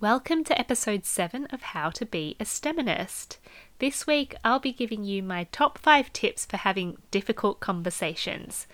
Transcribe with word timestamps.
Welcome 0.00 0.44
to 0.44 0.58
episode 0.58 1.04
7 1.04 1.44
of 1.50 1.60
How 1.60 1.90
to 1.90 2.06
Be 2.06 2.34
a 2.40 2.44
STEMinist. 2.44 3.36
This 3.80 4.06
week 4.06 4.34
I'll 4.42 4.58
be 4.58 4.72
giving 4.72 5.04
you 5.04 5.22
my 5.22 5.44
top 5.52 5.76
5 5.76 6.10
tips 6.14 6.46
for 6.46 6.56
having 6.56 6.96
difficult 7.10 7.60
conversations. 7.60 8.66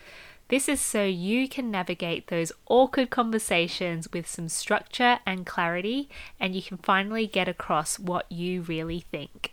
This 0.47 0.69
is 0.69 0.81
so 0.81 1.03
you 1.03 1.49
can 1.49 1.69
navigate 1.69 2.29
those 2.29 2.53
awkward 2.69 3.11
conversations 3.11 4.12
with 4.12 4.29
some 4.29 4.49
structure 4.49 5.19
and 5.27 5.45
clarity, 5.45 6.09
and 6.39 6.54
you 6.54 6.62
can 6.62 6.77
finally 6.77 7.27
get 7.27 7.48
across 7.48 7.98
what 7.98 8.30
you 8.30 8.62
really 8.62 9.00
think. 9.00 9.52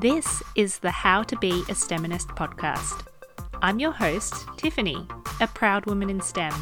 This 0.00 0.42
is 0.56 0.78
the 0.78 0.90
How 0.90 1.22
to 1.24 1.36
Be 1.36 1.50
a 1.50 1.74
STEMinist 1.74 2.28
podcast. 2.34 3.06
I'm 3.60 3.78
your 3.78 3.92
host, 3.92 4.46
Tiffany, 4.56 5.06
a 5.42 5.46
proud 5.48 5.84
woman 5.84 6.08
in 6.08 6.22
STEM. 6.22 6.54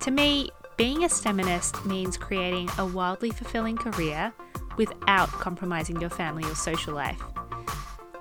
To 0.00 0.10
me, 0.10 0.50
being 0.80 1.04
a 1.04 1.08
STEMinist 1.08 1.84
means 1.84 2.16
creating 2.16 2.66
a 2.78 2.86
wildly 2.86 3.30
fulfilling 3.30 3.76
career 3.76 4.32
without 4.78 5.28
compromising 5.28 6.00
your 6.00 6.08
family 6.08 6.42
or 6.50 6.54
social 6.54 6.94
life. 6.94 7.22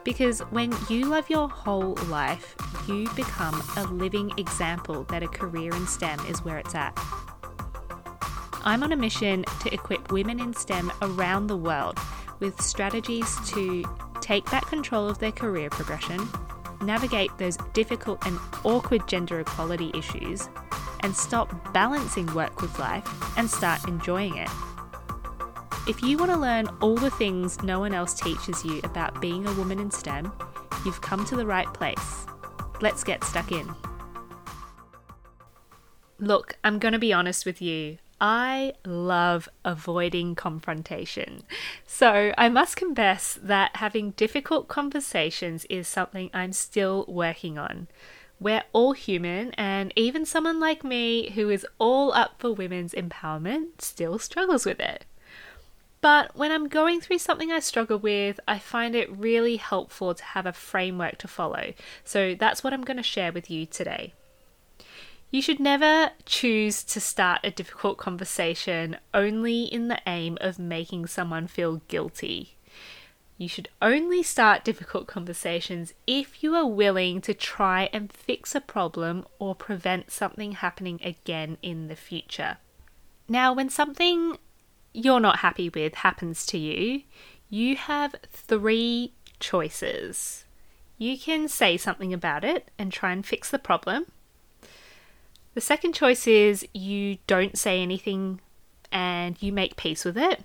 Because 0.03 0.41
when 0.51 0.75
you 0.89 1.05
love 1.05 1.29
your 1.29 1.48
whole 1.48 1.95
life, 2.09 2.57
you 2.85 3.09
become 3.15 3.63
a 3.77 3.84
living 3.84 4.34
example 4.35 5.05
that 5.05 5.23
a 5.23 5.27
career 5.29 5.73
in 5.73 5.87
STEM 5.87 6.20
is 6.25 6.43
where 6.43 6.57
it's 6.57 6.75
at. 6.75 6.91
I'm 8.65 8.84
on 8.84 8.91
a 8.91 8.98
mission 8.98 9.45
to 9.62 9.73
equip 9.73 10.12
women 10.12 10.41
in 10.41 10.53
STEM 10.53 10.91
around 11.01 11.48
the 11.48 11.55
world 11.55 11.98
with 12.41 12.62
strategies 12.62 13.37
to 13.51 13.85
take 14.20 14.43
back 14.51 14.67
control 14.67 15.07
of 15.07 15.20
their 15.20 15.31
career 15.31 15.70
progression, 15.70 16.27
navigate 16.81 17.31
those 17.37 17.55
difficult 17.71 18.27
and 18.27 18.37
awkward 18.65 19.07
gender 19.07 19.39
equality 19.39 19.91
issues, 19.93 20.49
and 21.02 21.16
stop 21.16 21.73
balancing 21.73 22.26
work 22.34 22.62
with 22.62 22.77
life 22.80 23.07
and 23.38 23.49
start 23.49 23.88
enjoying 23.88 24.38
it. 24.38 24.49
If 25.88 26.03
you 26.03 26.17
want 26.17 26.31
to 26.31 26.38
learn 26.38 26.67
all 26.81 26.95
the 26.95 27.09
things 27.09 27.63
no 27.63 27.80
one 27.80 27.93
else 27.93 28.13
teaches 28.13 28.63
you 28.63 28.79
about 28.84 29.21
being 29.21 29.48
a 29.48 29.54
woman 29.54 29.79
in 29.79 29.90
STEM, 29.90 30.32
you've 30.85 31.01
come 31.01 31.26
to 31.26 31.35
the 31.35 31.46
right 31.46 31.71
place. 31.73 32.26
Let's 32.82 33.04
get 33.04 33.23
stuck 33.23 33.51
in. 33.51 33.68
Look, 36.20 36.57
I'm 36.63 36.79
going 36.79 36.91
to 36.91 36.99
be 36.99 37.13
honest 37.13 37.45
with 37.45 37.62
you. 37.62 37.98
I 38.21 38.73
love 38.85 39.48
avoiding 39.63 40.35
confrontation. 40.35 41.43
So 41.85 42.34
I 42.38 42.49
must 42.49 42.76
confess 42.76 43.40
that 43.41 43.77
having 43.77 44.12
difficult 44.12 44.68
conversations 44.68 45.66
is 45.70 45.88
something 45.88 46.29
I'm 46.34 46.51
still 46.51 47.05
working 47.07 47.57
on. 47.57 47.88
We're 48.40 48.63
all 48.71 48.93
human, 48.93 49.51
and 49.54 49.91
even 49.95 50.26
someone 50.26 50.59
like 50.59 50.84
me 50.84 51.32
who 51.32 51.49
is 51.49 51.68
all 51.77 52.13
up 52.13 52.35
for 52.40 52.54
women's 52.54 52.93
empowerment 52.93 53.82
still 53.82 54.18
struggles 54.18 54.65
with 54.65 54.79
it. 54.79 55.05
But 56.01 56.35
when 56.35 56.51
I'm 56.51 56.70
going 56.70 57.01
through 57.01 57.17
something 57.17 57.51
I 57.51 57.60
struggle 57.60 57.98
with, 57.98 58.40
I 58.48 58.57
find 58.57 58.95
it 58.95 59.12
really 59.12 59.57
helpful 59.57 60.13
to 60.13 60.23
have 60.23 60.45
a 60.45 60.54
framework 60.54 61.17
to 61.17 61.27
follow. 61.27 61.73
So 62.05 62.35
that's 62.35 62.63
what 62.63 62.73
I'm 62.73 62.85
going 62.85 62.98
to 62.98 63.04
share 63.04 63.34
with 63.34 63.51
you 63.51 63.65
today. 63.65 64.13
You 65.31 65.41
should 65.41 65.59
never 65.59 66.12
choose 66.25 66.84
to 66.85 67.01
start 67.01 67.41
a 67.44 67.51
difficult 67.51 67.97
conversation 67.97 68.97
only 69.13 69.63
in 69.63 69.90
the 69.90 70.00
aim 70.07 70.38
of 70.41 70.57
making 70.57 71.07
someone 71.07 71.47
feel 71.47 71.81
guilty. 71.88 72.56
You 73.40 73.47
should 73.47 73.69
only 73.81 74.22
start 74.22 74.66
difficult 74.66 75.07
conversations 75.07 75.94
if 76.06 76.44
you 76.44 76.56
are 76.56 76.68
willing 76.68 77.22
to 77.22 77.34
try 77.34 77.90
and 77.94 78.12
fix 78.12 78.53
a 78.53 78.59
problem 78.59 79.25
or 79.40 79.56
prevent 79.56 80.12
something 80.12 80.51
happening 80.51 81.00
again 81.01 81.57
in 81.62 81.88
the 81.88 81.95
future. 81.95 82.57
Now, 83.29 83.53
when 83.53 83.69
something 83.69 84.38
you're 84.94 85.22
not 85.22 85.40
happy 85.40 85.69
with 85.69 85.95
happens 85.95 86.45
to 86.47 86.57
you, 86.57 87.03
you 87.50 87.78
have 87.78 88.13
three 88.29 89.13
choices. 89.40 90.44
You 90.97 91.17
can 91.17 91.47
say 91.47 91.78
something 91.78 92.13
about 92.13 92.44
it 92.44 92.69
and 92.77 92.91
try 92.91 93.13
and 93.13 93.25
fix 93.25 93.50
the 93.50 93.57
problem. 93.57 94.07
The 95.53 95.61
second 95.61 95.94
choice 95.94 96.27
is 96.27 96.67
you 96.73 97.19
don't 97.25 97.57
say 97.57 97.81
anything 97.81 98.41
and 98.91 99.41
you 99.41 99.53
make 99.53 99.77
peace 99.77 100.03
with 100.03 100.17
it. 100.17 100.44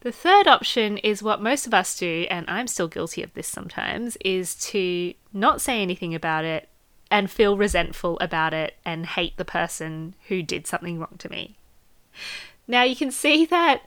The 0.00 0.12
third 0.12 0.46
option 0.46 0.98
is 0.98 1.22
what 1.22 1.42
most 1.42 1.66
of 1.66 1.74
us 1.74 1.98
do, 1.98 2.26
and 2.30 2.48
I'm 2.48 2.68
still 2.68 2.88
guilty 2.88 3.22
of 3.22 3.34
this 3.34 3.48
sometimes, 3.48 4.16
is 4.24 4.54
to 4.66 5.14
not 5.32 5.60
say 5.60 5.82
anything 5.82 6.14
about 6.14 6.44
it 6.44 6.68
and 7.10 7.30
feel 7.30 7.56
resentful 7.56 8.18
about 8.20 8.54
it 8.54 8.76
and 8.84 9.06
hate 9.06 9.36
the 9.36 9.44
person 9.44 10.14
who 10.28 10.42
did 10.42 10.66
something 10.66 10.98
wrong 10.98 11.16
to 11.18 11.28
me. 11.28 11.56
Now 12.68 12.82
you 12.82 12.94
can 12.94 13.10
see 13.10 13.44
that 13.46 13.82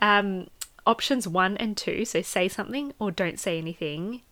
um, 0.00 0.48
options 0.86 1.26
one 1.26 1.56
and 1.56 1.76
two, 1.76 2.04
so 2.04 2.22
say 2.22 2.48
something 2.48 2.92
or 2.98 3.10
don't 3.10 3.40
say 3.40 3.58
anything, 3.58 4.22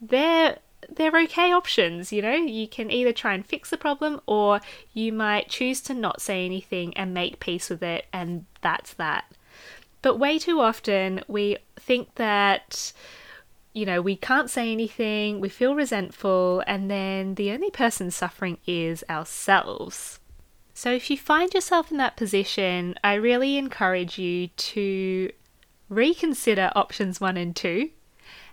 they're 0.00 0.58
they're 0.88 1.22
okay 1.22 1.52
options, 1.52 2.12
you 2.12 2.22
know? 2.22 2.34
You 2.34 2.68
can 2.68 2.90
either 2.90 3.12
try 3.12 3.34
and 3.34 3.44
fix 3.44 3.68
the 3.68 3.76
problem 3.76 4.20
or 4.26 4.60
you 4.94 5.12
might 5.12 5.48
choose 5.48 5.80
to 5.82 5.92
not 5.92 6.22
say 6.22 6.46
anything 6.46 6.96
and 6.96 7.12
make 7.12 7.40
peace 7.40 7.68
with 7.68 7.82
it, 7.82 8.06
and 8.12 8.46
that's 8.62 8.94
that. 8.94 9.24
But 10.02 10.16
way 10.16 10.38
too 10.38 10.60
often 10.60 11.22
we 11.28 11.58
think 11.76 12.14
that, 12.14 12.92
you 13.72 13.84
know, 13.84 14.00
we 14.00 14.16
can't 14.16 14.50
say 14.50 14.70
anything, 14.72 15.40
we 15.40 15.48
feel 15.48 15.74
resentful, 15.74 16.62
and 16.66 16.90
then 16.90 17.34
the 17.34 17.50
only 17.50 17.70
person 17.70 18.10
suffering 18.10 18.58
is 18.66 19.04
ourselves. 19.10 20.20
So 20.74 20.92
if 20.92 21.10
you 21.10 21.16
find 21.16 21.52
yourself 21.52 21.90
in 21.90 21.96
that 21.96 22.16
position, 22.16 22.94
I 23.02 23.14
really 23.14 23.58
encourage 23.58 24.18
you 24.18 24.48
to 24.48 25.32
reconsider 25.88 26.70
options 26.76 27.20
one 27.20 27.36
and 27.36 27.56
two. 27.56 27.90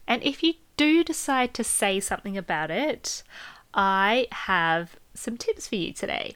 And 0.07 0.23
if 0.23 0.41
you 0.41 0.55
do 0.77 1.03
decide 1.03 1.53
to 1.53 1.63
say 1.63 1.99
something 1.99 2.37
about 2.37 2.71
it, 2.71 3.21
I 3.73 4.27
have 4.31 4.95
some 5.13 5.37
tips 5.37 5.67
for 5.67 5.75
you 5.75 5.93
today. 5.93 6.35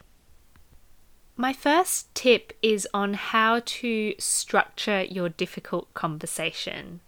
My 1.40 1.54
first 1.54 2.14
tip 2.14 2.52
is 2.62 2.86
on 2.94 3.14
how 3.14 3.62
to 3.64 4.14
structure 4.20 5.04
your 5.04 5.30
difficult 5.30 5.94
conversation. 5.94 7.00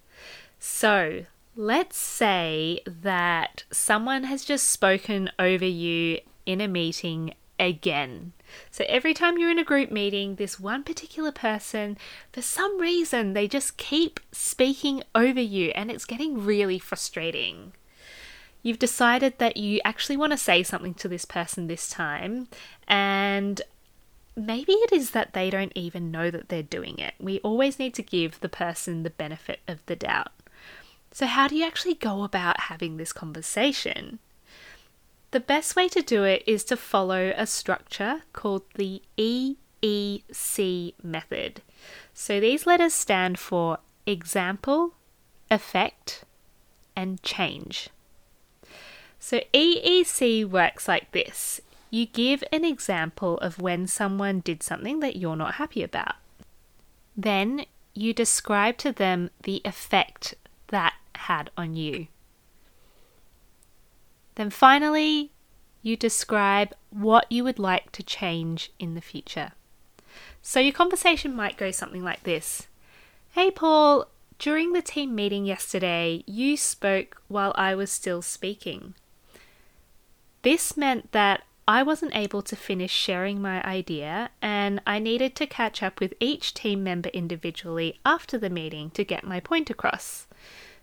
So, 0.58 1.26
let's 1.58 1.98
say 1.98 2.80
that 2.86 3.66
someone 3.72 4.24
has 4.24 4.46
just 4.46 4.70
spoken 4.70 5.32
over 5.38 5.66
you 5.66 6.20
in 6.46 6.62
a 6.62 6.70
meeting 6.70 7.34
again. 7.60 8.32
So, 8.70 8.86
every 8.88 9.14
time 9.14 9.38
you're 9.38 9.52
in 9.52 9.60
a 9.60 9.66
group 9.66 9.92
meeting, 9.92 10.36
this 10.36 10.58
one 10.58 10.84
particular 10.84 11.34
person, 11.34 11.98
for 12.32 12.42
some 12.42 12.80
reason, 12.80 13.34
they 13.34 13.50
just 13.50 13.76
keep 13.76 14.22
speaking 14.32 15.04
over 15.14 15.42
you, 15.42 15.72
and 15.76 15.92
it's 15.92 16.06
getting 16.06 16.46
really 16.46 16.80
frustrating 16.80 17.74
you've 18.64 18.80
decided 18.80 19.38
that 19.40 19.58
you 19.58 19.80
actually 19.84 20.18
want 20.18 20.32
to 20.32 20.38
say 20.38 20.64
something 20.64 20.94
to 20.94 21.08
this 21.08 21.26
person 21.26 21.68
this 21.68 21.90
time, 21.90 22.48
and 22.88 23.62
maybe 24.36 24.74
it 24.74 24.92
is 24.92 25.12
that 25.12 25.34
they 25.34 25.50
don't 25.50 25.74
even 25.76 26.12
know 26.12 26.32
that 26.32 26.50
they're 26.50 26.64
doing 26.64 26.98
it. 27.00 27.14
We 27.20 27.40
always 27.40 27.80
need 27.80 27.94
to 27.96 28.04
give 28.04 28.40
the 28.40 28.50
person 28.50 29.04
the 29.04 29.10
benefit 29.10 29.60
of 29.68 29.86
the 29.86 29.96
doubt. 29.96 30.32
So, 31.12 31.26
how 31.26 31.48
do 31.48 31.56
you 31.56 31.66
actually 31.66 31.96
go 31.96 32.24
about 32.24 32.62
having 32.62 32.98
this 32.98 33.12
conversation? 33.12 34.20
The 35.32 35.40
best 35.40 35.76
way 35.76 35.88
to 35.90 36.02
do 36.02 36.24
it 36.24 36.44
is 36.46 36.64
to 36.66 36.78
follow 36.78 37.34
a 37.36 37.46
structure 37.46 38.24
called 38.34 38.64
the 38.76 39.02
EEC 39.18 40.94
method. 41.04 41.62
So, 42.14 42.40
these 42.40 42.66
letters 42.66 42.94
stand 42.94 43.40
for 43.40 43.80
example, 44.06 44.94
effect, 45.50 46.24
and 46.96 47.22
change. 47.24 47.90
So, 49.20 49.42
EEC 49.54 50.46
works 50.50 50.88
like 50.88 51.12
this 51.12 51.62
you 51.92 52.06
give 52.06 52.44
an 52.52 52.64
example 52.64 53.38
of 53.40 53.62
when 53.62 53.86
someone 53.86 54.40
did 54.40 54.64
something 54.64 55.02
that 55.02 55.18
you're 55.18 55.36
not 55.36 55.56
happy 55.56 55.84
about. 55.84 56.16
Then 57.16 57.66
you 57.94 58.14
describe 58.14 58.78
to 58.80 58.94
them 58.94 59.30
the 59.44 59.62
effect 59.66 60.36
that 60.68 60.94
had 61.16 61.52
on 61.58 61.76
you. 61.76 62.08
Then 64.36 64.50
finally, 64.50 65.32
you 65.82 65.98
describe 65.98 66.74
what 66.90 67.30
you 67.30 67.44
would 67.44 67.60
like 67.60 67.92
to 67.92 68.04
change 68.04 68.72
in 68.80 68.94
the 68.94 69.02
future. 69.02 69.52
So 70.42 70.62
your 70.62 70.74
conversation 70.74 71.36
might 71.36 71.58
go 71.58 71.72
something 71.72 72.04
like 72.04 72.24
this 72.24 72.68
Hey, 73.32 73.52
Paul, 73.52 74.08
during 74.40 74.74
the 74.74 74.82
team 74.82 75.14
meeting 75.14 75.46
yesterday, 75.46 76.24
you 76.26 76.56
spoke 76.56 77.22
while 77.28 77.54
I 77.56 77.76
was 77.76 77.92
still 77.92 78.22
speaking. 78.22 78.94
This 80.42 80.76
meant 80.76 81.12
that 81.12 81.44
I 81.68 81.84
wasn't 81.84 82.16
able 82.16 82.42
to 82.42 82.56
finish 82.56 82.92
sharing 82.92 83.42
my 83.42 83.64
idea, 83.64 84.32
and 84.42 84.82
I 84.86 85.00
needed 85.00 85.36
to 85.36 85.48
catch 85.48 85.84
up 85.84 86.00
with 86.00 86.14
each 86.20 86.54
team 86.54 86.84
member 86.84 87.10
individually 87.10 88.00
after 88.06 88.38
the 88.38 88.50
meeting 88.50 88.90
to 88.92 89.04
get 89.04 89.24
my 89.24 89.40
point 89.40 89.70
across. 89.70 90.28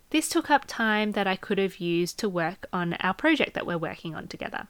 This 0.09 0.29
took 0.29 0.49
up 0.49 0.63
time 0.67 1.11
that 1.11 1.27
I 1.27 1.35
could 1.35 1.57
have 1.57 1.77
used 1.77 2.17
to 2.19 2.29
work 2.29 2.65
on 2.73 2.93
our 2.95 3.13
project 3.13 3.53
that 3.53 3.67
we're 3.67 3.77
working 3.77 4.15
on 4.15 4.27
together. 4.27 4.67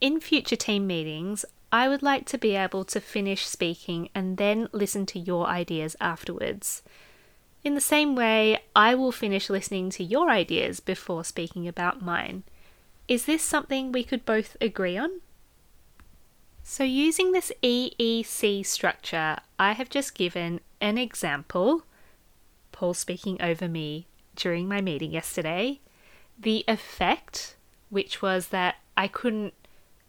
In 0.00 0.20
future 0.20 0.56
team 0.56 0.86
meetings, 0.86 1.44
I 1.72 1.88
would 1.88 2.02
like 2.02 2.26
to 2.26 2.38
be 2.38 2.54
able 2.54 2.84
to 2.84 3.00
finish 3.00 3.46
speaking 3.46 4.10
and 4.14 4.36
then 4.36 4.68
listen 4.72 5.06
to 5.06 5.18
your 5.18 5.46
ideas 5.46 5.96
afterwards. 6.00 6.82
In 7.64 7.74
the 7.74 7.80
same 7.80 8.14
way, 8.14 8.58
I 8.76 8.94
will 8.94 9.10
finish 9.10 9.50
listening 9.50 9.90
to 9.90 10.04
your 10.04 10.30
ideas 10.30 10.78
before 10.78 11.24
speaking 11.24 11.66
about 11.66 12.02
mine. 12.02 12.44
Is 13.08 13.26
this 13.26 13.42
something 13.42 13.92
we 13.92 14.02
could 14.02 14.24
both 14.24 14.56
agree 14.60 14.96
on? 14.96 15.20
So, 16.64 16.82
using 16.82 17.30
this 17.30 17.52
EEC 17.62 18.66
structure, 18.66 19.36
I 19.58 19.72
have 19.72 19.88
just 19.88 20.16
given 20.16 20.60
an 20.80 20.98
example, 20.98 21.84
Paul 22.72 22.94
speaking 22.94 23.40
over 23.40 23.68
me 23.68 24.06
during 24.34 24.66
my 24.66 24.80
meeting 24.80 25.12
yesterday, 25.12 25.78
the 26.36 26.64
effect, 26.66 27.54
which 27.88 28.20
was 28.20 28.48
that 28.48 28.76
I 28.96 29.06
couldn't 29.06 29.54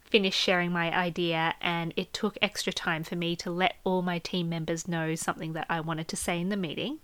finish 0.01 0.35
sharing 0.35 0.71
my 0.71 0.95
idea 0.97 1.53
and 1.61 1.93
it 1.95 2.13
took 2.13 2.37
extra 2.41 2.73
time 2.73 3.03
for 3.03 3.15
me 3.15 3.35
to 3.35 3.51
let 3.51 3.75
all 3.83 4.01
my 4.01 4.17
team 4.17 4.49
members 4.49 4.87
know 4.87 5.13
something 5.15 5.53
that 5.53 5.67
I 5.69 5.81
wanted 5.81 6.07
to 6.07 6.15
say 6.15 6.39
in 6.39 6.49
the 6.49 6.57
meeting, 6.57 6.99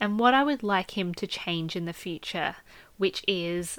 and 0.00 0.18
what 0.18 0.34
I 0.34 0.42
would 0.42 0.64
like 0.64 0.98
him 0.98 1.14
to 1.14 1.26
change 1.28 1.76
in 1.76 1.84
the 1.84 1.92
future, 1.92 2.56
which 2.96 3.22
is 3.28 3.78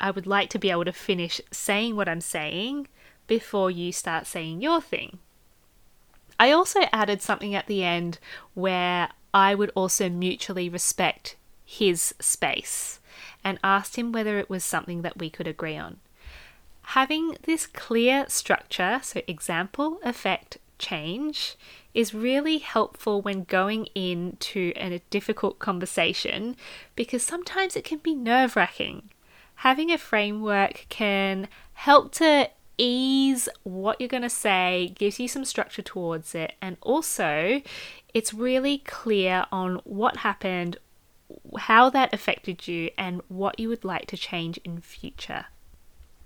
I 0.00 0.10
would 0.10 0.26
like 0.26 0.50
to 0.50 0.58
be 0.58 0.70
able 0.70 0.86
to 0.86 0.92
finish 0.92 1.40
saying 1.52 1.94
what 1.94 2.08
I'm 2.08 2.22
saying 2.22 2.88
before 3.26 3.70
you 3.70 3.92
start 3.92 4.26
saying 4.26 4.60
your 4.60 4.80
thing. 4.80 5.18
I 6.38 6.50
also 6.50 6.80
added 6.92 7.20
something 7.20 7.54
at 7.54 7.66
the 7.66 7.84
end 7.84 8.18
where 8.54 9.10
I 9.34 9.54
would 9.54 9.70
also 9.74 10.08
mutually 10.08 10.68
respect 10.68 11.36
his 11.64 12.14
space 12.18 12.98
and 13.44 13.58
asked 13.62 13.96
him 13.96 14.10
whether 14.10 14.38
it 14.38 14.50
was 14.50 14.64
something 14.64 15.02
that 15.02 15.18
we 15.18 15.30
could 15.30 15.46
agree 15.46 15.76
on. 15.76 15.98
Having 16.82 17.36
this 17.42 17.66
clear 17.66 18.24
structure, 18.28 19.00
so 19.02 19.20
example, 19.28 20.00
effect, 20.02 20.58
change, 20.78 21.56
is 21.94 22.14
really 22.14 22.58
helpful 22.58 23.20
when 23.20 23.44
going 23.44 23.86
into 23.94 24.72
a 24.76 25.00
difficult 25.10 25.58
conversation 25.58 26.56
because 26.96 27.22
sometimes 27.22 27.76
it 27.76 27.84
can 27.84 27.98
be 27.98 28.14
nerve 28.14 28.56
wracking. 28.56 29.10
Having 29.60 29.90
a 29.90 29.98
framework 29.98 30.86
can 30.88 31.46
help 31.74 32.12
to 32.12 32.48
ease 32.78 33.46
what 33.62 34.00
you're 34.00 34.08
going 34.08 34.22
to 34.22 34.30
say, 34.30 34.94
gives 34.96 35.20
you 35.20 35.28
some 35.28 35.44
structure 35.44 35.82
towards 35.82 36.34
it, 36.34 36.54
and 36.62 36.78
also 36.80 37.60
it's 38.14 38.32
really 38.32 38.78
clear 38.78 39.44
on 39.52 39.82
what 39.84 40.16
happened, 40.16 40.78
how 41.58 41.90
that 41.90 42.14
affected 42.14 42.66
you, 42.68 42.88
and 42.96 43.20
what 43.28 43.60
you 43.60 43.68
would 43.68 43.84
like 43.84 44.06
to 44.06 44.16
change 44.16 44.56
in 44.64 44.80
future. 44.80 45.44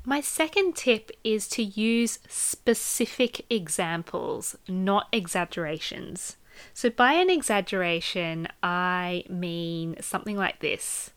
My 0.05 0.21
second 0.21 0.77
tip 0.77 1.11
is 1.25 1.49
to 1.49 1.63
use 1.65 2.21
specific 2.29 3.45
examples, 3.51 4.55
not 4.69 5.09
exaggerations. 5.11 6.37
So, 6.73 6.89
by 6.89 7.15
an 7.15 7.31
exaggeration, 7.31 8.47
I 8.63 9.25
mean 9.29 9.97
something 10.01 10.37
like 10.37 10.61
this 10.61 11.11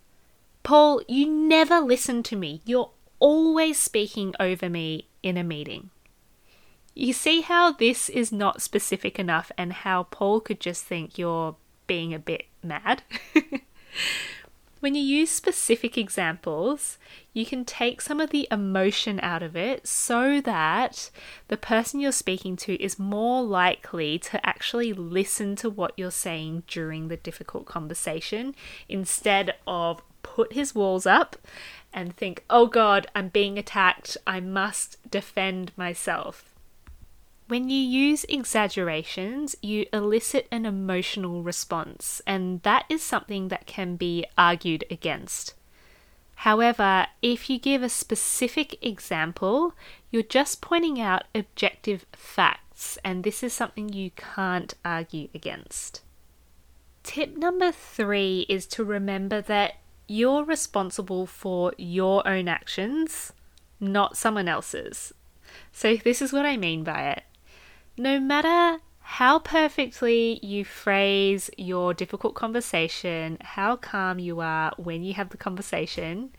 Paul, 0.63 1.01
you 1.07 1.27
never 1.29 1.79
listen 1.79 2.23
to 2.23 2.35
me. 2.35 2.61
You're 2.65 2.91
always 3.19 3.79
speaking 3.79 4.33
over 4.39 4.69
me 4.69 5.07
in 5.23 5.37
a 5.37 5.43
meeting. 5.43 5.89
You 6.93 7.13
see 7.13 7.41
how 7.41 7.71
this 7.71 8.09
is 8.09 8.31
not 8.31 8.61
specific 8.61 9.19
enough 9.19 9.51
and 9.57 9.71
how 9.71 10.03
Paul 10.03 10.39
could 10.39 10.59
just 10.59 10.83
think 10.83 11.17
you're 11.17 11.55
being 11.85 12.13
a 12.13 12.19
bit 12.19 12.45
mad? 12.63 13.03
when 14.79 14.95
you 14.95 15.01
use 15.01 15.29
specific 15.29 15.97
examples, 15.97 16.97
you 17.33 17.45
can 17.45 17.65
take 17.65 18.01
some 18.01 18.19
of 18.19 18.29
the 18.29 18.47
emotion 18.51 19.19
out 19.21 19.43
of 19.43 19.55
it 19.55 19.87
so 19.87 20.41
that 20.41 21.09
the 21.47 21.57
person 21.57 21.99
you're 21.99 22.11
speaking 22.11 22.55
to 22.55 22.81
is 22.81 22.99
more 22.99 23.43
likely 23.43 24.19
to 24.19 24.45
actually 24.45 24.93
listen 24.93 25.55
to 25.55 25.69
what 25.69 25.93
you're 25.97 26.11
saying 26.11 26.63
during 26.67 27.07
the 27.07 27.17
difficult 27.17 27.65
conversation 27.65 28.55
instead 28.87 29.55
of 29.65 30.01
put 30.35 30.53
his 30.53 30.75
walls 30.75 31.05
up 31.05 31.35
and 31.93 32.15
think, 32.15 32.43
oh 32.49 32.67
God, 32.67 33.07
I'm 33.15 33.29
being 33.29 33.57
attacked, 33.57 34.17
I 34.27 34.39
must 34.39 34.97
defend 35.09 35.71
myself. 35.75 36.53
When 37.47 37.69
you 37.69 37.79
use 37.79 38.25
exaggerations, 38.25 39.55
you 39.61 39.85
elicit 39.93 40.47
an 40.51 40.65
emotional 40.65 41.43
response, 41.43 42.21
and 42.27 42.61
that 42.63 42.85
is 42.89 43.01
something 43.01 43.47
that 43.47 43.65
can 43.65 43.95
be 43.95 44.25
argued 44.37 44.83
against. 44.91 45.53
However, 46.41 47.07
if 47.21 47.49
you 47.49 47.57
give 47.57 47.81
a 47.81 47.89
specific 47.89 48.77
example, 48.85 49.73
you're 50.11 50.23
just 50.23 50.61
pointing 50.61 50.99
out 50.99 51.23
objective 51.33 52.05
facts, 52.11 52.99
and 53.03 53.23
this 53.23 53.41
is 53.41 53.53
something 53.53 53.89
you 53.89 54.11
can't 54.11 54.73
argue 54.83 55.29
against. 55.33 56.01
Tip 57.01 57.37
number 57.37 57.71
three 57.71 58.45
is 58.49 58.67
to 58.67 58.83
remember 58.83 59.41
that 59.41 59.77
you're 60.07 60.43
responsible 60.43 61.25
for 61.25 61.73
your 61.77 62.27
own 62.27 62.47
actions, 62.47 63.33
not 63.79 64.17
someone 64.17 64.47
else's. 64.47 65.13
So, 65.71 65.97
this 65.97 66.21
is 66.21 66.33
what 66.33 66.45
I 66.45 66.57
mean 66.57 66.83
by 66.83 67.09
it. 67.09 67.23
No 67.97 68.19
matter 68.19 68.79
how 68.99 69.39
perfectly 69.39 70.39
you 70.43 70.65
phrase 70.65 71.49
your 71.57 71.93
difficult 71.93 72.35
conversation, 72.35 73.37
how 73.41 73.75
calm 73.75 74.19
you 74.19 74.41
are 74.41 74.73
when 74.77 75.03
you 75.03 75.13
have 75.13 75.29
the 75.29 75.37
conversation, 75.37 76.31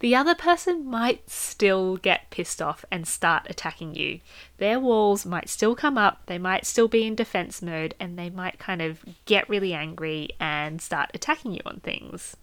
the 0.00 0.16
other 0.16 0.34
person 0.34 0.86
might 0.86 1.28
still 1.30 1.98
get 1.98 2.30
pissed 2.30 2.60
off 2.60 2.84
and 2.90 3.06
start 3.06 3.46
attacking 3.48 3.94
you. 3.94 4.20
Their 4.56 4.80
walls 4.80 5.24
might 5.24 5.48
still 5.48 5.74
come 5.76 5.96
up, 5.96 6.26
they 6.26 6.38
might 6.38 6.66
still 6.66 6.88
be 6.88 7.06
in 7.06 7.14
defense 7.14 7.62
mode, 7.62 7.94
and 8.00 8.18
they 8.18 8.30
might 8.30 8.58
kind 8.58 8.82
of 8.82 9.04
get 9.26 9.48
really 9.48 9.74
angry 9.74 10.30
and 10.40 10.80
start 10.80 11.10
attacking 11.14 11.52
you 11.52 11.60
on 11.66 11.80
things. 11.80 12.36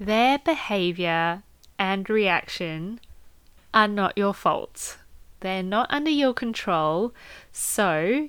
Their 0.00 0.38
behavior 0.38 1.42
and 1.78 2.08
reaction 2.08 3.00
are 3.74 3.88
not 3.88 4.16
your 4.16 4.32
fault. 4.32 4.98
They're 5.40 5.62
not 5.62 5.90
under 5.90 6.10
your 6.10 6.34
control, 6.34 7.12
so 7.52 8.28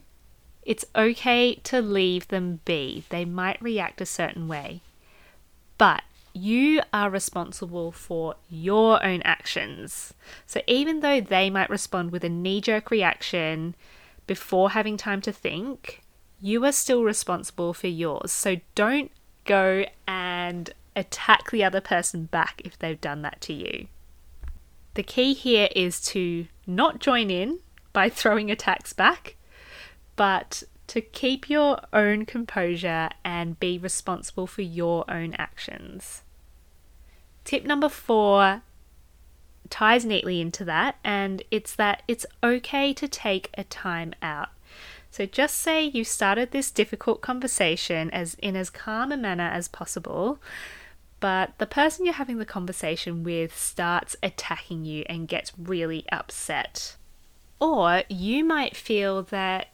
it's 0.63 0.85
okay 0.95 1.55
to 1.55 1.81
leave 1.81 2.27
them 2.27 2.59
be. 2.65 3.03
They 3.09 3.23
might 3.23 3.61
react 3.61 4.01
a 4.01 4.05
certain 4.05 4.47
way. 4.47 4.81
But 5.77 6.03
you 6.33 6.81
are 6.91 7.09
responsible 7.09 7.91
for 7.91 8.35
your 8.49 9.03
own 9.03 9.21
actions. 9.23 10.13
So 10.45 10.61
even 10.67 10.99
though 10.99 11.21
they 11.21 11.49
might 11.49 11.69
respond 11.69 12.11
with 12.11 12.23
a 12.23 12.29
knee 12.29 12.61
jerk 12.61 12.91
reaction 12.91 13.75
before 14.27 14.71
having 14.71 14.97
time 14.97 15.21
to 15.21 15.31
think, 15.31 16.01
you 16.41 16.63
are 16.65 16.71
still 16.71 17.03
responsible 17.03 17.73
for 17.73 17.87
yours. 17.87 18.31
So 18.31 18.57
don't 18.75 19.11
go 19.45 19.85
and 20.07 20.73
attack 20.95 21.51
the 21.51 21.63
other 21.63 21.81
person 21.81 22.25
back 22.25 22.61
if 22.65 22.77
they've 22.77 22.99
done 22.99 23.21
that 23.21 23.41
to 23.41 23.53
you. 23.53 23.87
The 24.95 25.03
key 25.03 25.33
here 25.33 25.69
is 25.75 26.01
to 26.07 26.47
not 26.67 26.99
join 26.99 27.29
in 27.29 27.59
by 27.93 28.09
throwing 28.09 28.51
attacks 28.51 28.93
back, 28.93 29.35
but 30.15 30.63
to 30.87 31.01
keep 31.01 31.49
your 31.49 31.79
own 31.93 32.25
composure 32.25 33.09
and 33.23 33.59
be 33.59 33.77
responsible 33.77 34.47
for 34.47 34.63
your 34.63 35.05
own 35.09 35.35
actions. 35.35 36.23
Tip 37.45 37.63
number 37.63 37.89
four 37.89 38.63
ties 39.69 40.03
neatly 40.03 40.41
into 40.41 40.65
that, 40.65 40.95
and 41.03 41.43
it's 41.51 41.75
that 41.75 42.01
it's 42.07 42.25
okay 42.43 42.91
to 42.93 43.07
take 43.07 43.49
a 43.55 43.63
time 43.63 44.13
out. 44.21 44.49
So 45.11 45.25
just 45.25 45.55
say 45.55 45.83
you 45.85 46.03
started 46.03 46.51
this 46.51 46.71
difficult 46.71 47.21
conversation 47.21 48.09
as 48.11 48.35
in 48.35 48.55
as 48.55 48.69
calm 48.69 49.11
a 49.11 49.17
manner 49.17 49.49
as 49.51 49.67
possible, 49.67 50.39
but 51.19 51.57
the 51.57 51.65
person 51.65 52.05
you're 52.05 52.13
having 52.13 52.37
the 52.37 52.45
conversation 52.45 53.23
with 53.23 53.57
starts 53.57 54.15
attacking 54.23 54.85
you 54.85 55.03
and 55.07 55.27
gets 55.27 55.51
really 55.57 56.05
upset. 56.11 56.95
Or 57.59 58.03
you 58.09 58.43
might 58.45 58.75
feel 58.75 59.23
that 59.23 59.67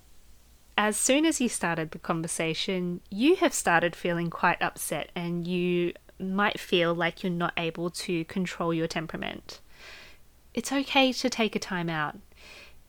as 0.77 0.97
soon 0.97 1.25
as 1.25 1.39
you 1.39 1.47
started 1.47 1.91
the 1.91 1.99
conversation, 1.99 3.01
you 3.09 3.35
have 3.37 3.53
started 3.53 3.95
feeling 3.95 4.29
quite 4.29 4.61
upset 4.61 5.09
and 5.15 5.47
you 5.47 5.93
might 6.19 6.59
feel 6.59 6.93
like 6.93 7.23
you're 7.23 7.31
not 7.31 7.53
able 7.57 7.89
to 7.89 8.25
control 8.25 8.73
your 8.73 8.87
temperament. 8.87 9.61
It's 10.53 10.71
okay 10.71 11.11
to 11.13 11.29
take 11.29 11.55
a 11.55 11.59
time 11.59 11.89
out. 11.89 12.17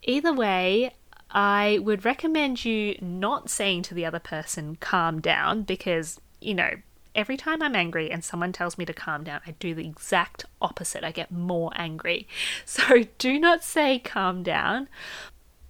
Either 0.02 0.32
way, 0.32 0.94
I 1.30 1.80
would 1.82 2.04
recommend 2.04 2.64
you 2.64 2.96
not 3.00 3.50
saying 3.50 3.82
to 3.82 3.94
the 3.94 4.06
other 4.06 4.20
person, 4.20 4.76
calm 4.76 5.20
down, 5.20 5.62
because, 5.62 6.20
you 6.40 6.54
know, 6.54 6.70
every 7.16 7.36
time 7.36 7.62
I'm 7.62 7.74
angry 7.74 8.10
and 8.10 8.22
someone 8.22 8.52
tells 8.52 8.78
me 8.78 8.84
to 8.84 8.92
calm 8.92 9.24
down, 9.24 9.40
I 9.46 9.52
do 9.52 9.74
the 9.74 9.86
exact 9.86 10.44
opposite. 10.60 11.02
I 11.02 11.10
get 11.10 11.32
more 11.32 11.72
angry. 11.74 12.28
So 12.64 13.04
do 13.18 13.38
not 13.38 13.64
say 13.64 13.98
calm 13.98 14.42
down, 14.42 14.88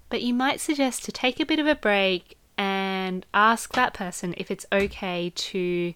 but 0.09 0.23
you 0.23 0.35
might 0.35 0.61
suggest 0.61 1.05
to 1.05 1.13
take 1.13 1.41
a 1.41 1.47
bit 1.47 1.59
of 1.59 1.67
a 1.67 1.75
break 1.75 2.37
and 2.59 3.25
ask 3.33 3.73
that 3.75 3.95
person 3.95 4.35
if 4.37 4.51
it's 4.51 4.67
okay 4.73 5.31
to 5.35 5.95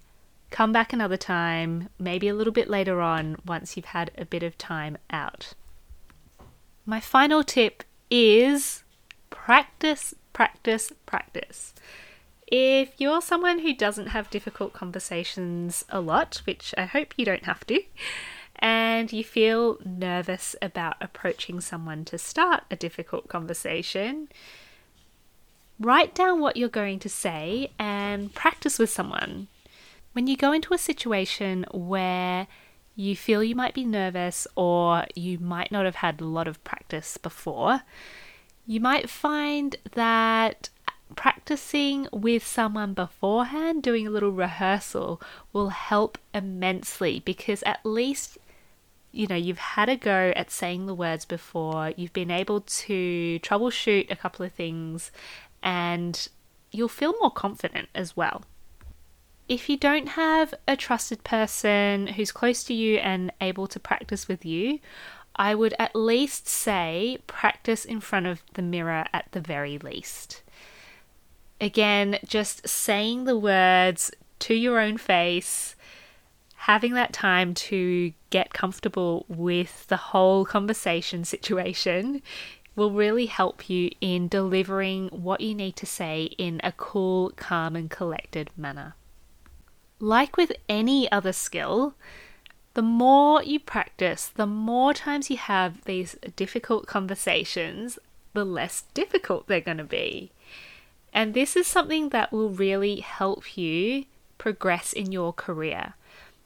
come 0.51 0.73
back 0.73 0.93
another 0.93 1.17
time, 1.17 1.89
maybe 1.99 2.29
a 2.29 2.35
little 2.35 2.53
bit 2.53 2.69
later 2.69 3.01
on 3.01 3.37
once 3.47 3.77
you've 3.77 3.87
had 3.87 4.11
a 4.17 4.25
bit 4.25 4.43
of 4.43 4.59
time 4.59 4.99
out. 5.11 5.55
My 6.85 7.01
final 7.01 7.43
tip 7.43 7.83
is 8.11 8.83
practice, 9.31 10.15
practice, 10.33 10.93
practice. 11.07 11.73
If 12.51 12.95
you're 12.99 13.21
someone 13.21 13.61
who 13.61 13.73
doesn't 13.75 14.09
have 14.09 14.29
difficult 14.31 14.73
conversations 14.73 15.85
a 15.89 16.01
lot, 16.01 16.43
which 16.45 16.75
I 16.77 16.85
hope 16.85 17.15
you 17.17 17.25
don't 17.25 17.45
have 17.45 17.65
to, 17.69 17.81
and 18.57 19.13
you 19.13 19.23
feel 19.23 19.79
nervous 19.85 20.57
about 20.61 20.97
approaching 21.01 21.61
someone 21.61 22.05
to 22.07 22.19
start 22.19 22.65
a 22.71 22.77
difficult 22.77 23.29
conversation, 23.29 24.29
write 25.79 26.15
down 26.15 26.41
what 26.41 26.57
you're 26.57 26.69
going 26.69 26.99
to 26.99 27.09
say 27.09 27.71
and 27.79 28.35
practice 28.35 28.79
with 28.79 28.91
someone. 28.91 29.47
When 30.13 30.27
you 30.27 30.37
go 30.37 30.51
into 30.53 30.75
a 30.75 30.79
situation 30.79 31.65
where 31.71 32.49
you 32.97 33.15
feel 33.15 33.45
you 33.45 33.55
might 33.55 33.75
be 33.75 33.85
nervous 33.85 34.47
or 34.57 35.05
you 35.15 35.39
might 35.39 35.71
not 35.71 35.85
have 35.85 35.95
had 35.97 36.21
a 36.21 36.27
lot 36.27 36.49
of 36.49 36.63
practice 36.65 37.17
before, 37.17 37.83
you 38.67 38.81
might 38.81 39.09
find 39.09 39.77
that 39.93 40.69
practicing 41.17 42.07
with 42.13 42.47
someone 42.47 42.95
beforehand, 42.95 43.83
doing 43.83 44.07
a 44.07 44.11
little 44.11 44.33
rehearsal, 44.33 45.21
will 45.53 45.71
help 45.71 46.19
immensely 46.35 47.21
because 47.25 47.63
at 47.65 47.85
least 47.85 48.39
you 49.13 49.27
know 49.27 49.37
you've 49.37 49.59
had 49.59 49.89
a 49.89 49.97
go 49.97 50.33
at 50.37 50.51
saying 50.51 50.87
the 50.87 50.95
words 50.95 51.25
before, 51.25 51.93
you've 51.97 52.13
been 52.13 52.31
able 52.31 52.61
to 52.61 53.39
troubleshoot 53.43 54.11
a 54.11 54.17
couple 54.17 54.45
of 54.45 54.53
things, 54.53 55.11
and 55.63 56.29
you'll 56.71 56.89
feel 56.89 57.15
more 57.21 57.31
confident 57.31 57.89
as 57.95 58.17
well. 58.17 58.43
If 59.49 59.69
you 59.69 59.77
don't 59.77 60.11
have 60.11 60.55
a 60.69 60.77
trusted 60.77 61.25
person 61.25 62.07
who's 62.07 62.31
close 62.31 62.63
to 62.65 62.75
you 62.75 62.99
and 62.99 63.33
able 63.41 63.67
to 63.67 63.81
practice 63.81 64.29
with 64.29 64.45
you, 64.45 64.79
I 65.35 65.55
would 65.55 65.75
at 65.79 65.97
least 65.97 66.47
say 66.47 67.19
practice 67.27 67.85
in 67.85 68.01
front 68.01 68.27
of 68.27 68.43
the 68.55 68.63
mirror 68.63 69.07
at 69.13 69.27
the 69.33 69.41
very 69.41 69.79
least. 69.79 70.43
Again, 71.61 72.19
just 72.27 72.67
saying 72.67 73.25
the 73.25 73.39
words 73.39 74.11
to 74.41 74.55
your 74.55 74.81
own 74.81 74.97
face, 74.97 75.77
having 76.55 76.95
that 76.95 77.13
time 77.13 77.53
to 77.55 78.13
get 78.31 78.55
comfortable 78.55 79.27
with 79.29 79.87
the 79.89 79.97
whole 79.97 80.45
conversation 80.45 81.25
situation 81.25 82.23
will 82.77 82.93
really 82.93 83.27
help 83.27 83.69
you 83.69 83.91
in 84.01 84.29
delivering 84.29 85.09
what 85.09 85.41
you 85.41 85.55
need 85.55 85.77
to 85.77 85.87
say 85.87 86.31
in 86.39 86.61
a 86.65 86.73
cool, 86.73 87.31
calm, 87.37 87.77
and 87.77 87.91
collected 87.91 88.51
manner. 88.57 88.95
Like 89.99 90.39
with 90.39 90.53
any 90.69 91.11
other 91.13 91.33
skill, 91.33 91.95
the 92.75 92.83
more 92.83 93.43
you 93.43 93.61
practice, 93.61 94.29
the 94.29 94.47
more 94.47 94.95
times 94.95 95.29
you 95.29 95.37
have 95.37 95.85
these 95.85 96.17
difficult 96.37 96.87
conversations, 96.87 97.99
the 98.33 98.45
less 98.45 98.85
difficult 98.95 99.47
they're 99.47 99.61
going 99.61 99.77
to 99.77 99.85
be. 99.85 100.31
And 101.13 101.35
this 101.35 101.57
is 101.57 101.67
something 101.67 102.11
that 102.11 102.33
will 102.33 102.51
really 102.51 103.01
help 103.01 103.57
you 103.57 104.05
progress 104.39 104.93
in 104.93 105.13
your 105.13 105.33
career. 105.33 105.95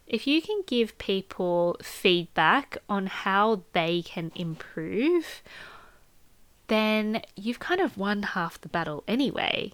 If 0.06 0.26
you 0.26 0.42
can 0.42 0.62
give 0.66 0.99
people 0.99 1.76
feedback 1.83 2.76
on 2.88 3.06
how 3.06 3.62
they 3.73 4.02
can 4.02 4.33
improve, 4.35 5.42
then 6.68 7.23
you've 7.37 7.59
kind 7.59 7.80
of 7.80 7.97
won 7.97 8.23
half 8.23 8.61
the 8.61 8.68
battle 8.68 9.04
anyway. 9.06 9.73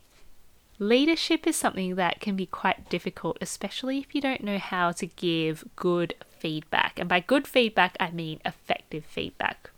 Leadership 0.79 1.47
is 1.47 1.57
something 1.57 1.97
that 1.97 2.21
can 2.21 2.37
be 2.37 2.47
quite 2.47 2.89
difficult, 2.89 3.37
especially 3.41 3.99
if 3.99 4.15
you 4.15 4.21
don't 4.21 4.43
know 4.43 4.59
how 4.59 4.93
to 4.93 5.07
give 5.07 5.65
good 5.77 6.15
feedback. 6.39 6.99
And 6.99 7.09
by 7.09 7.21
good 7.21 7.47
feedback, 7.47 7.97
I 8.01 8.11
mean 8.11 8.41
effective 8.45 9.05
feedback. 9.05 9.70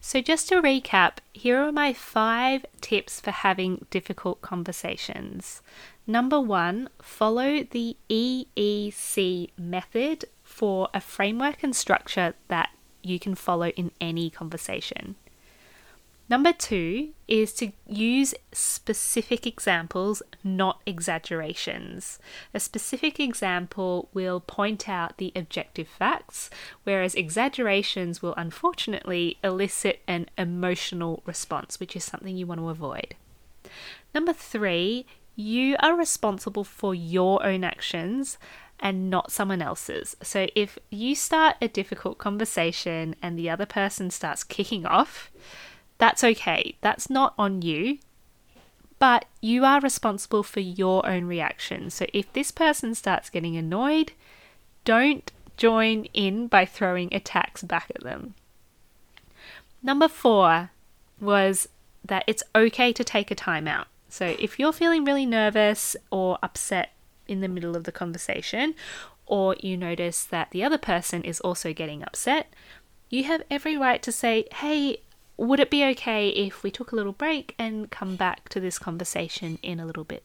So, 0.00 0.20
just 0.20 0.48
to 0.48 0.62
recap, 0.62 1.18
here 1.32 1.60
are 1.60 1.72
my 1.72 1.92
five 1.92 2.64
tips 2.80 3.20
for 3.20 3.32
having 3.32 3.86
difficult 3.90 4.40
conversations. 4.40 5.60
Number 6.06 6.40
one, 6.40 6.88
follow 7.02 7.64
the 7.64 7.96
EEC 8.08 9.50
method 9.58 10.24
for 10.42 10.88
a 10.94 11.00
framework 11.00 11.62
and 11.62 11.74
structure 11.74 12.34
that 12.46 12.70
you 13.02 13.18
can 13.18 13.34
follow 13.34 13.68
in 13.70 13.90
any 14.00 14.30
conversation. 14.30 15.16
Number 16.30 16.52
two 16.52 17.10
is 17.26 17.54
to 17.54 17.72
use 17.86 18.34
specific 18.52 19.46
examples, 19.46 20.22
not 20.44 20.80
exaggerations. 20.84 22.18
A 22.52 22.60
specific 22.60 23.18
example 23.18 24.10
will 24.12 24.40
point 24.40 24.88
out 24.88 25.16
the 25.16 25.32
objective 25.34 25.88
facts, 25.88 26.50
whereas 26.84 27.14
exaggerations 27.14 28.20
will 28.20 28.34
unfortunately 28.36 29.38
elicit 29.42 30.02
an 30.06 30.28
emotional 30.36 31.22
response, 31.24 31.80
which 31.80 31.96
is 31.96 32.04
something 32.04 32.36
you 32.36 32.46
want 32.46 32.60
to 32.60 32.68
avoid. 32.68 33.14
Number 34.14 34.34
three, 34.34 35.06
you 35.34 35.76
are 35.80 35.96
responsible 35.96 36.64
for 36.64 36.94
your 36.94 37.44
own 37.46 37.64
actions 37.64 38.36
and 38.80 39.08
not 39.08 39.32
someone 39.32 39.62
else's. 39.62 40.16
So 40.22 40.46
if 40.54 40.78
you 40.90 41.14
start 41.14 41.56
a 41.62 41.68
difficult 41.68 42.18
conversation 42.18 43.16
and 43.22 43.38
the 43.38 43.48
other 43.48 43.66
person 43.66 44.10
starts 44.10 44.44
kicking 44.44 44.84
off, 44.84 45.30
that's 45.98 46.24
okay. 46.24 46.76
That's 46.80 47.10
not 47.10 47.34
on 47.38 47.62
you. 47.62 47.98
But 48.98 49.26
you 49.40 49.64
are 49.64 49.80
responsible 49.80 50.42
for 50.42 50.60
your 50.60 51.06
own 51.06 51.24
reaction. 51.24 51.90
So 51.90 52.06
if 52.12 52.32
this 52.32 52.50
person 52.50 52.94
starts 52.94 53.30
getting 53.30 53.56
annoyed, 53.56 54.12
don't 54.84 55.30
join 55.56 56.04
in 56.14 56.48
by 56.48 56.64
throwing 56.64 57.12
attacks 57.14 57.62
back 57.62 57.92
at 57.94 58.02
them. 58.02 58.34
Number 59.82 60.08
four 60.08 60.70
was 61.20 61.68
that 62.04 62.24
it's 62.26 62.42
okay 62.54 62.92
to 62.92 63.04
take 63.04 63.30
a 63.30 63.36
timeout. 63.36 63.86
So 64.08 64.34
if 64.38 64.58
you're 64.58 64.72
feeling 64.72 65.04
really 65.04 65.26
nervous 65.26 65.94
or 66.10 66.38
upset 66.42 66.92
in 67.26 67.40
the 67.40 67.48
middle 67.48 67.76
of 67.76 67.84
the 67.84 67.92
conversation, 67.92 68.74
or 69.26 69.54
you 69.60 69.76
notice 69.76 70.24
that 70.24 70.50
the 70.50 70.64
other 70.64 70.78
person 70.78 71.22
is 71.22 71.40
also 71.40 71.72
getting 71.72 72.02
upset, 72.02 72.52
you 73.10 73.24
have 73.24 73.42
every 73.50 73.76
right 73.76 74.02
to 74.02 74.10
say, 74.10 74.46
Hey, 74.54 75.02
would 75.38 75.60
it 75.60 75.70
be 75.70 75.84
okay 75.84 76.28
if 76.30 76.62
we 76.62 76.70
took 76.70 76.90
a 76.90 76.96
little 76.96 77.12
break 77.12 77.54
and 77.58 77.90
come 77.90 78.16
back 78.16 78.48
to 78.50 78.60
this 78.60 78.78
conversation 78.78 79.58
in 79.62 79.78
a 79.78 79.86
little 79.86 80.04
bit? 80.04 80.24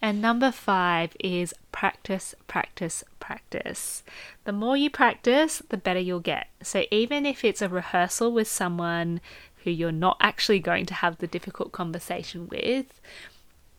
And 0.00 0.22
number 0.22 0.50
five 0.50 1.14
is 1.20 1.52
practice, 1.70 2.34
practice, 2.46 3.04
practice. 3.20 4.02
The 4.44 4.52
more 4.52 4.76
you 4.76 4.90
practice, 4.90 5.60
the 5.68 5.76
better 5.76 6.00
you'll 6.00 6.20
get. 6.20 6.48
So 6.62 6.84
even 6.90 7.26
if 7.26 7.44
it's 7.44 7.60
a 7.60 7.68
rehearsal 7.68 8.32
with 8.32 8.48
someone 8.48 9.20
who 9.64 9.70
you're 9.70 9.92
not 9.92 10.16
actually 10.20 10.60
going 10.60 10.86
to 10.86 10.94
have 10.94 11.18
the 11.18 11.26
difficult 11.26 11.72
conversation 11.72 12.48
with, 12.48 13.00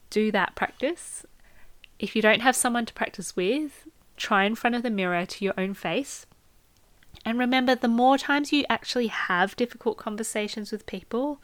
do 0.10 0.32
that 0.32 0.56
practice. 0.56 1.26
If 1.98 2.16
you 2.16 2.22
don't 2.22 2.42
have 2.42 2.56
someone 2.56 2.86
to 2.86 2.94
practice 2.94 3.36
with, 3.36 3.88
try 4.18 4.44
in 4.44 4.56
front 4.56 4.76
of 4.76 4.84
the 4.84 4.90
mirror 4.90 5.26
to 5.26 5.46
your 5.46 5.54
own 5.58 5.74
face 5.74 6.26
and 7.26 7.38
remember, 7.38 7.76
the 7.76 7.88
more 7.88 8.18
times 8.18 8.52
you 8.52 8.66
actually 8.70 9.08
have 9.08 9.56
difficult 9.56 9.98
conversations 9.98 10.72
with 10.72 10.86
people, 10.86 11.42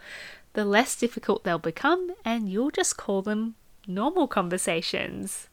the 0.53 0.65
less 0.65 0.96
difficult 0.96 1.44
they'll 1.44 1.60
become, 1.60 2.12
and 2.24 2.50
you'll 2.50 2.72
just 2.72 2.98
call 2.98 3.22
them 3.22 3.55
normal 3.88 4.27
conversations. 4.27 5.48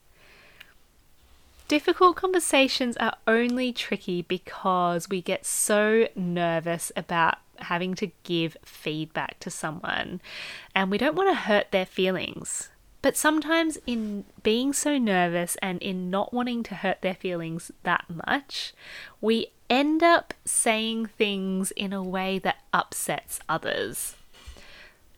Difficult 1.67 2.15
conversations 2.15 2.97
are 2.97 3.15
only 3.27 3.71
tricky 3.71 4.21
because 4.21 5.09
we 5.09 5.21
get 5.21 5.45
so 5.45 6.07
nervous 6.15 6.91
about 6.95 7.37
having 7.59 7.95
to 7.95 8.11
give 8.23 8.57
feedback 8.63 9.39
to 9.39 9.49
someone 9.49 10.19
and 10.75 10.91
we 10.91 10.97
don't 10.97 11.15
want 11.15 11.29
to 11.29 11.35
hurt 11.35 11.71
their 11.71 11.85
feelings. 11.85 12.69
But 13.01 13.17
sometimes, 13.17 13.77
in 13.85 14.23
being 14.43 14.71
so 14.71 14.97
nervous 14.97 15.57
and 15.61 15.81
in 15.81 16.09
not 16.09 16.33
wanting 16.33 16.63
to 16.63 16.75
hurt 16.75 17.01
their 17.01 17.13
feelings 17.13 17.69
that 17.83 18.05
much, 18.09 18.73
we 19.19 19.47
end 19.73 20.03
up 20.03 20.33
saying 20.45 21.07
things 21.07 21.71
in 21.71 21.93
a 21.93 22.03
way 22.03 22.39
that 22.39 22.57
upsets 22.71 23.39
others. 23.49 24.15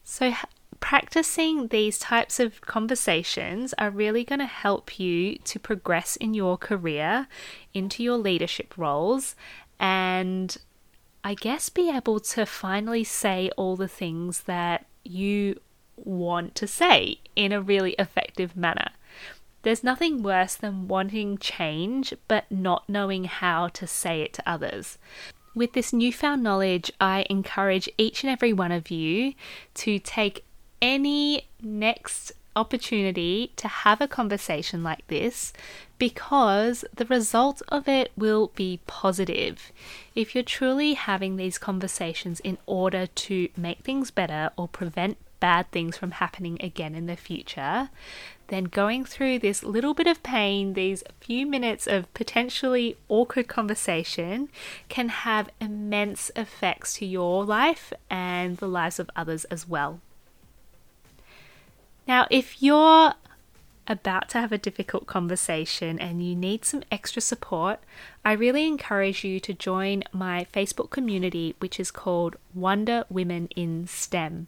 So, 0.04 0.34
practicing 0.80 1.68
these 1.68 1.98
types 1.98 2.40
of 2.40 2.62
conversations 2.62 3.74
are 3.78 3.90
really 3.90 4.24
going 4.24 4.40
to 4.40 4.46
help 4.46 5.00
you 5.00 5.38
to 5.40 5.60
progress 5.60 6.16
in 6.16 6.34
your 6.34 6.58
career, 6.58 7.28
into 7.74 8.04
your 8.04 8.18
leadership 8.18 8.78
roles, 8.78 9.36
and 9.80 10.58
I 11.24 11.34
guess 11.34 11.70
be 11.70 11.90
able 11.90 12.20
to 12.20 12.46
finally 12.46 13.04
say 13.04 13.50
all 13.58 13.76
the 13.76 13.88
things 13.88 14.42
that 14.42 14.86
you 15.04 15.60
want 15.98 16.56
to 16.56 16.68
say 16.68 17.20
in 17.36 17.52
a 17.52 17.62
really 17.62 17.94
effective 17.94 18.56
manner. 18.56 18.92
There's 19.66 19.84
nothing 19.84 20.22
worse 20.22 20.54
than 20.54 20.88
wanting 20.88 21.40
change 21.40 22.14
but 22.28 22.46
not 22.52 22.88
knowing 22.88 23.24
how 23.24 23.70
to 23.70 23.88
say 23.88 24.22
it 24.22 24.32
to 24.34 24.48
others. 24.48 25.00
With 25.56 25.74
this 25.74 25.92
newfound 25.92 26.44
knowledge, 26.44 26.92
I 27.02 27.26
encourage 27.32 27.90
each 27.98 28.24
and 28.24 28.30
every 28.30 28.54
one 28.54 28.72
of 28.72 28.92
you 28.92 29.34
to 29.74 29.98
take 29.98 30.46
any 30.84 31.48
next 31.64 32.32
opportunity 32.56 33.54
to 33.56 33.68
have 33.68 34.02
a 34.02 34.08
conversation 34.08 34.84
like 34.84 35.08
this 35.08 35.52
because 35.98 36.86
the 36.96 37.06
result 37.06 37.64
of 37.68 37.88
it 37.88 38.12
will 38.16 38.52
be 38.56 38.82
positive. 38.86 39.72
If 40.14 40.36
you're 40.36 40.44
truly 40.44 40.94
having 40.94 41.38
these 41.38 41.58
conversations 41.58 42.40
in 42.40 42.60
order 42.68 43.08
to 43.08 43.50
make 43.58 43.80
things 43.80 44.12
better 44.12 44.52
or 44.58 44.68
prevent 44.68 45.18
bad 45.40 45.70
things 45.72 45.98
from 45.98 46.12
happening 46.12 46.58
again 46.62 46.96
in 46.96 47.06
the 47.06 47.16
future, 47.16 47.90
then 48.48 48.66
going 48.66 49.06
through 49.06 49.40
this 49.40 49.64
little 49.64 49.94
bit 49.94 50.08
of 50.08 50.24
pain, 50.24 50.74
these 50.74 51.04
few 51.20 51.46
minutes 51.46 51.88
of 51.88 52.14
potentially 52.14 52.98
awkward 53.10 53.48
conversation, 53.48 54.50
can 54.90 55.10
have 55.10 55.50
immense 55.60 56.32
effects 56.36 56.96
to 56.96 57.06
your 57.06 57.44
life 57.44 57.92
and 58.10 58.58
the 58.58 58.68
lives 58.68 59.00
of 59.00 59.10
others 59.16 59.46
as 59.46 59.68
well. 59.68 60.00
Now, 62.08 62.28
if 62.30 62.62
you're 62.62 63.14
about 63.88 64.30
to 64.30 64.40
have 64.40 64.52
a 64.52 64.58
difficult 64.58 65.06
conversation 65.06 66.00
and 66.00 66.28
you 66.28 66.36
need 66.36 66.66
some 66.66 66.84
extra 66.92 67.22
support, 67.22 67.80
I 68.24 68.34
really 68.34 68.68
encourage 68.68 69.24
you 69.24 69.40
to 69.40 69.54
join 69.54 70.04
my 70.12 70.48
Facebook 70.54 70.90
community, 70.90 71.56
which 71.60 71.80
is 71.80 71.92
called 71.92 72.36
Wonder 72.54 73.06
Women 73.10 73.48
in 73.56 73.88
STEM. 73.88 74.48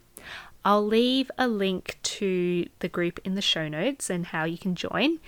I'll 0.67 0.85
leave 0.85 1.31
a 1.37 1.47
link 1.47 1.97
to 2.03 2.67
the 2.79 2.89
group 2.89 3.21
in 3.23 3.35
the 3.35 3.41
show 3.41 3.69
notes 3.69 4.09
and 4.09 4.25
how 4.25 4.43
you 4.43 4.57
can 4.57 4.75
join. 4.75 5.19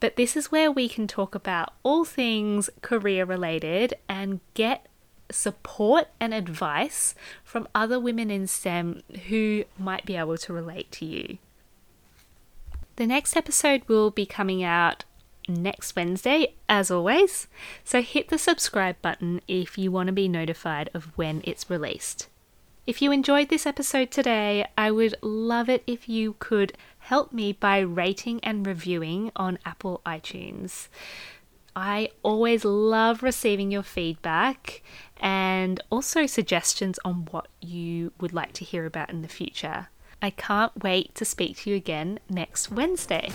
But 0.00 0.16
this 0.16 0.36
is 0.36 0.50
where 0.50 0.68
we 0.68 0.88
can 0.88 1.06
talk 1.06 1.36
about 1.36 1.74
all 1.84 2.04
things 2.04 2.68
career 2.82 3.24
related 3.24 3.94
and 4.08 4.40
get 4.54 4.88
support 5.30 6.08
and 6.18 6.34
advice 6.34 7.14
from 7.44 7.68
other 7.72 8.00
women 8.00 8.32
in 8.32 8.48
STEM 8.48 9.04
who 9.28 9.62
might 9.78 10.04
be 10.06 10.16
able 10.16 10.36
to 10.38 10.52
relate 10.52 10.90
to 10.90 11.06
you. 11.06 11.38
The 12.96 13.06
next 13.06 13.36
episode 13.36 13.82
will 13.86 14.10
be 14.10 14.26
coming 14.26 14.64
out 14.64 15.04
next 15.46 15.94
Wednesday, 15.94 16.54
as 16.68 16.90
always, 16.90 17.46
so 17.84 18.02
hit 18.02 18.28
the 18.28 18.38
subscribe 18.38 19.00
button 19.00 19.40
if 19.46 19.78
you 19.78 19.92
want 19.92 20.08
to 20.08 20.12
be 20.12 20.26
notified 20.26 20.90
of 20.94 21.16
when 21.16 21.42
it's 21.44 21.70
released. 21.70 22.26
If 22.90 23.00
you 23.00 23.12
enjoyed 23.12 23.50
this 23.50 23.66
episode 23.66 24.10
today, 24.10 24.66
I 24.76 24.90
would 24.90 25.14
love 25.22 25.68
it 25.68 25.84
if 25.86 26.08
you 26.08 26.34
could 26.40 26.76
help 26.98 27.32
me 27.32 27.52
by 27.52 27.78
rating 27.78 28.40
and 28.42 28.66
reviewing 28.66 29.30
on 29.36 29.60
Apple 29.64 30.02
iTunes. 30.04 30.88
I 31.76 32.10
always 32.24 32.64
love 32.64 33.22
receiving 33.22 33.70
your 33.70 33.84
feedback 33.84 34.82
and 35.18 35.80
also 35.88 36.26
suggestions 36.26 36.98
on 37.04 37.28
what 37.30 37.46
you 37.60 38.12
would 38.20 38.32
like 38.32 38.54
to 38.54 38.64
hear 38.64 38.86
about 38.86 39.10
in 39.10 39.22
the 39.22 39.28
future. 39.28 39.86
I 40.20 40.30
can't 40.30 40.82
wait 40.82 41.14
to 41.14 41.24
speak 41.24 41.58
to 41.58 41.70
you 41.70 41.76
again 41.76 42.18
next 42.28 42.72
Wednesday. 42.72 43.30